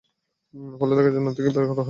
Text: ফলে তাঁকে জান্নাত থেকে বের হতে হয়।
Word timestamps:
ফলে 0.79 0.93
তাঁকে 0.97 1.11
জান্নাত 1.15 1.33
থেকে 1.37 1.49
বের 1.49 1.63
হতে 1.63 1.71
হয়। 1.71 1.79